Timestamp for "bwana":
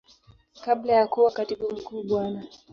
2.03-2.43